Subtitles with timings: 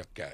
[0.00, 0.32] ja käy.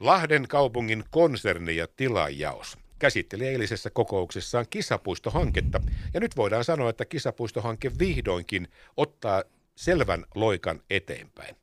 [0.00, 5.80] Lahden kaupungin konserni ja tilajaos käsitteli eilisessä kokouksessaan kisapuistohanketta.
[6.14, 9.42] Ja nyt voidaan sanoa, että kisapuistohanke vihdoinkin ottaa
[9.76, 11.56] selvän loikan eteenpäin.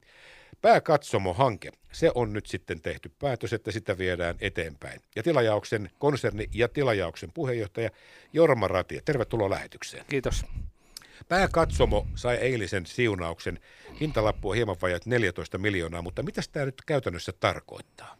[0.61, 5.01] Pääkatsomo-hanke, se on nyt sitten tehty päätös, että sitä viedään eteenpäin.
[5.15, 7.89] Ja tilajauksen konserni ja tilajauksen puheenjohtaja
[8.33, 10.05] Jorma Ratia, tervetuloa lähetykseen.
[10.09, 10.45] Kiitos.
[11.29, 13.59] Pääkatsomo sai eilisen siunauksen.
[13.99, 18.15] Hintalappu on hieman vajat 14 miljoonaa, mutta mitä tämä nyt käytännössä tarkoittaa?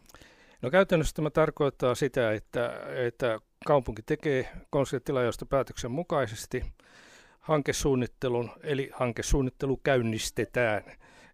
[0.62, 6.64] No käytännössä tämä tarkoittaa sitä, että, että kaupunki tekee konserttilaajoista päätöksen mukaisesti
[7.40, 10.82] hankesuunnittelun, eli hankesuunnittelu käynnistetään.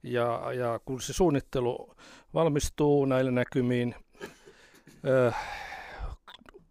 [0.02, 1.94] Ja, ja kun se suunnittelu
[2.34, 3.94] valmistuu näillä näkymiin,
[5.06, 5.32] ö,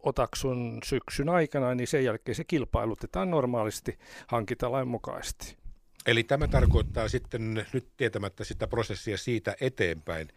[0.05, 5.57] otaksun syksyn aikana, niin sen jälkeen se kilpailutetaan normaalisti hankintalain mukaisesti.
[6.05, 10.27] Eli tämä tarkoittaa sitten nyt tietämättä sitä prosessia siitä eteenpäin,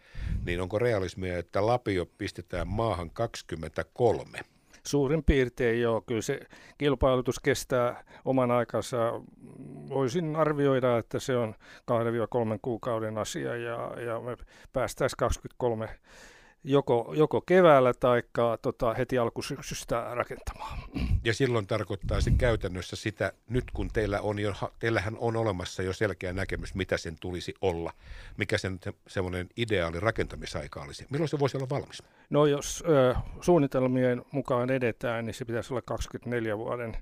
[0.45, 4.39] niin onko realismia, että Lapio pistetään maahan 23?
[4.83, 6.39] Suurin piirtein joo, kyllä se
[6.77, 8.97] kilpailutus kestää oman aikansa.
[9.89, 14.37] Voisin arvioida, että se on 2-3 kuukauden asia ja, ja me
[14.73, 15.89] päästäisiin 23
[16.63, 18.23] joko, joko keväällä tai
[18.61, 20.79] tota, heti alkusyksystä rakentamaan.
[21.23, 25.93] Ja silloin tarkoittaa se käytännössä sitä, nyt kun teillä on jo, teillähän on olemassa jo
[25.93, 27.93] selkeä näkemys, mitä sen tulisi olla,
[28.37, 31.05] mikä sen semmoinen ideaali rakentamisaika olisi.
[31.09, 32.03] Milloin se voisi olla valmis?
[32.29, 36.97] No jos ö, suunnitelmien mukaan edetään, niin se pitäisi olla 24 vuoden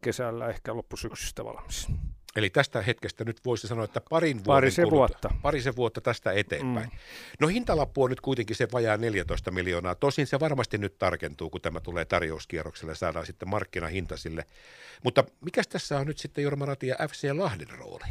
[0.00, 1.88] kesällä, ehkä loppusyksystä valmis.
[2.36, 5.30] Eli tästä hetkestä nyt voisi sanoa, että parin vuoden parisen vuotta.
[5.42, 6.88] parisen vuotta tästä eteenpäin.
[6.88, 6.98] Mm.
[7.40, 9.94] No hintalappu on nyt kuitenkin se vajaa 14 miljoonaa.
[9.94, 14.44] Tosin se varmasti nyt tarkentuu, kun tämä tulee tarjouskierrokselle ja saadaan sitten markkinahinta sille.
[15.04, 18.04] Mutta mikä tässä on nyt sitten Jorma Rati ja FC Lahden rooli?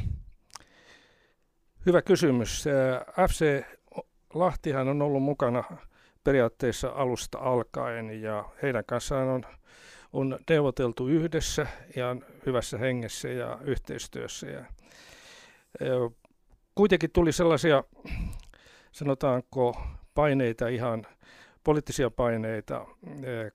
[1.86, 2.66] Hyvä kysymys.
[3.30, 3.64] FC
[4.34, 5.64] Lahtihan on ollut mukana
[6.24, 9.46] periaatteessa alusta alkaen ja heidän kanssaan on
[10.14, 12.16] on neuvoteltu yhdessä ja
[12.46, 14.48] hyvässä hengessä ja yhteistyössä.
[14.48, 14.66] Ja,
[16.76, 17.84] kuitenkin tuli sellaisia,
[18.92, 19.82] sanotaanko,
[20.16, 21.06] paineita ihan
[21.64, 22.86] poliittisia paineita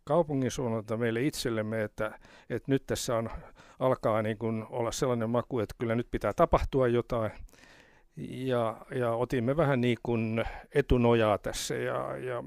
[0.04, 2.18] kaupungin suunnalta meille itsellemme, että,
[2.50, 3.30] että nyt tässä on,
[3.78, 7.30] alkaa niin kuin olla sellainen maku, että kyllä nyt pitää tapahtua jotain.
[8.28, 10.44] Ja, ja otimme vähän niin kuin
[10.74, 12.44] etunojaa tässä ja, ja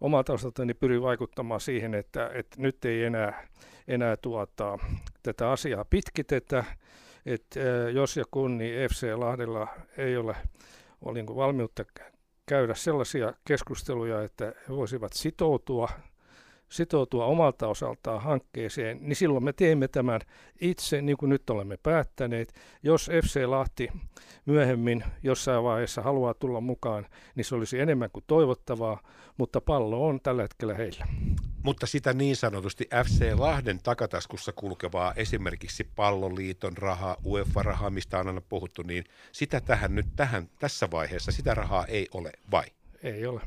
[0.00, 3.48] omalta osaltani pyrin vaikuttamaan siihen, että, että nyt ei enää,
[3.88, 4.78] enää tuota,
[5.22, 6.64] tätä asiaa pitkitetä.
[7.26, 7.60] Että
[7.92, 10.36] jos ja kun, niin FC Lahdella ei ole,
[11.00, 11.84] ole niin valmiutta
[12.46, 15.88] käydä sellaisia keskusteluja, että he voisivat sitoutua
[16.70, 20.20] sitoutua omalta osaltaan hankkeeseen, niin silloin me teemme tämän
[20.60, 22.54] itse, niin kuin nyt olemme päättäneet.
[22.82, 23.88] Jos FC Lahti
[24.46, 29.02] myöhemmin jossain vaiheessa haluaa tulla mukaan, niin se olisi enemmän kuin toivottavaa,
[29.38, 31.06] mutta pallo on tällä hetkellä heillä.
[31.62, 38.40] Mutta sitä niin sanotusti FC Lahden takataskussa kulkevaa esimerkiksi palloliiton rahaa, UEFA-rahaa, mistä on aina
[38.40, 42.64] puhuttu, niin sitä tähän nyt tähän, tässä vaiheessa, sitä rahaa ei ole, vai?
[43.02, 43.40] Ei ole.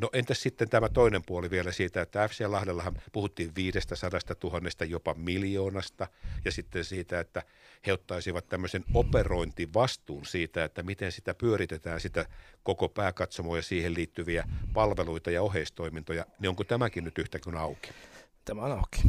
[0.00, 4.10] No entäs sitten tämä toinen puoli vielä siitä, että FC Lahdellahan puhuttiin 500
[4.42, 6.06] 000 jopa miljoonasta
[6.44, 7.42] ja sitten siitä, että
[7.86, 12.26] he ottaisivat tämmöisen operointivastuun siitä, että miten sitä pyöritetään, sitä
[12.62, 17.90] koko pääkatsomoa ja siihen liittyviä palveluita ja oheistoimintoja, niin onko tämäkin nyt yhtä kuin auki?
[18.44, 19.02] Tämä on auki.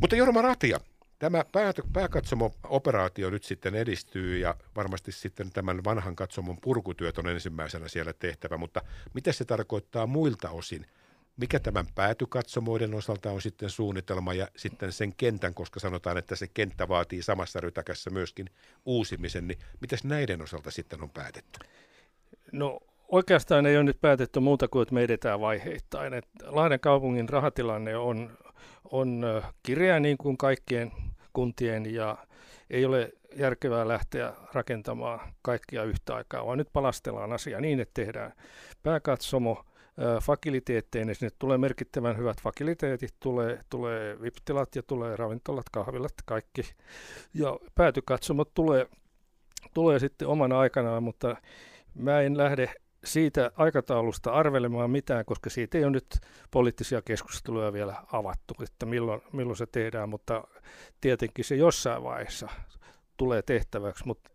[0.00, 0.80] Mutta Jorma Ratia,
[1.22, 1.44] Tämä
[1.92, 8.56] pääkatsomo-operaatio nyt sitten edistyy ja varmasti sitten tämän vanhan katsomon purkutyöt on ensimmäisenä siellä tehtävä,
[8.56, 8.82] mutta
[9.14, 10.86] mitä se tarkoittaa muilta osin?
[11.36, 16.46] Mikä tämän päätykatsomoiden osalta on sitten suunnitelma ja sitten sen kentän, koska sanotaan, että se
[16.54, 18.46] kenttä vaatii samassa rytäkässä myöskin
[18.84, 21.58] uusimisen, niin mitäs näiden osalta sitten on päätetty?
[22.52, 26.14] No oikeastaan ei ole nyt päätetty muuta kuin, että me edetään vaiheittain.
[26.14, 28.38] Et Lahden kaupungin rahatilanne on,
[28.84, 29.24] on
[29.62, 30.92] kireä niin kuin kaikkien
[31.32, 32.16] kuntien ja
[32.70, 38.32] ei ole järkevää lähteä rakentamaan kaikkia yhtä aikaa, vaan nyt palastellaan asia niin, että tehdään
[38.82, 39.64] pääkatsomo,
[40.22, 46.62] fakiliteetteineen, sinne tulee merkittävän hyvät fakiliteetit, tulee, tulee viptilat ja tulee ravintolat, kahvilat, kaikki.
[47.34, 48.86] Ja päätykatsomot tulee,
[49.74, 51.36] tulee sitten omana aikanaan, mutta
[51.94, 52.74] mä en lähde
[53.04, 56.20] siitä aikataulusta arvelemaan mitään, koska siitä ei ole nyt
[56.50, 60.44] poliittisia keskusteluja vielä avattu, että milloin, milloin se tehdään, mutta
[61.00, 62.48] tietenkin se jossain vaiheessa
[63.16, 64.30] tulee tehtäväksi, mutta,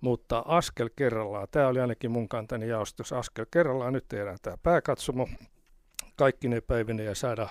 [0.00, 5.28] mutta askel kerrallaan, tämä oli ainakin mun kantani jaostossa, askel kerrallaan nyt tehdään tämä pääkatsomo,
[6.16, 7.48] kaikki ne päivinä ja saadaan,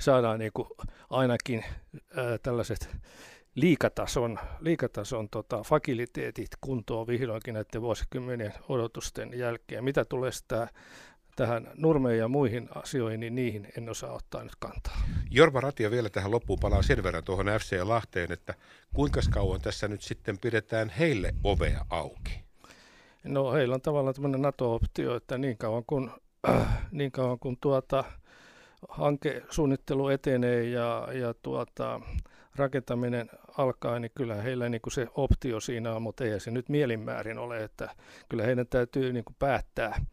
[0.00, 0.68] saadaan niin kuin
[1.10, 1.64] ainakin
[2.16, 2.88] ää, tällaiset
[3.60, 9.84] liikatason, liikatason tota, fakiliteetit kuntoon vihdoinkin näiden vuosikymmenien odotusten jälkeen.
[9.84, 10.68] Mitä tulee sitä
[11.36, 15.02] tähän Nurmeen ja muihin asioihin, niin niihin en osaa ottaa nyt kantaa.
[15.30, 18.54] Jorma Ratia vielä tähän loppuun palaa sen verran tuohon FC Lahteen, että
[18.94, 22.42] kuinka kauan tässä nyt sitten pidetään heille ovea auki?
[23.24, 26.10] No heillä on tavallaan tämmöinen NATO-optio, että niin kauan kun,
[26.48, 28.04] äh, niin kauan kun tuota,
[28.88, 32.00] hankesuunnittelu etenee ja, ja tuota,
[32.58, 36.68] rakentaminen alkaa, niin kyllä heillä niin kuin se optio siinä on, mutta ei se nyt
[36.68, 37.94] mielinmäärin ole, että
[38.28, 40.04] kyllä heidän täytyy niin kuin päättää,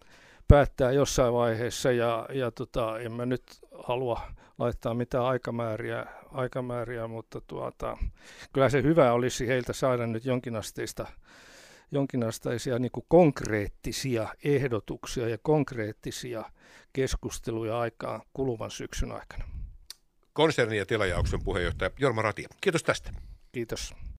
[0.48, 3.44] päättää jossain vaiheessa ja, ja tota, en mä nyt
[3.84, 4.22] halua
[4.58, 7.98] laittaa mitään aikamääriä, aikamääriä mutta tuota,
[8.54, 11.08] kyllä se hyvä olisi heiltä saada nyt jonkinasteista
[11.92, 16.44] jonkinasteisia niin kuin konkreettisia ehdotuksia ja konkreettisia
[16.94, 19.55] keskusteluja aikaan kuluvan syksyn aikana.
[20.40, 22.50] Konserni- ja tilajauksen puheenjohtaja Jorma Ratia.
[22.62, 23.12] Kiitos tästä.
[23.52, 23.94] Kiitos.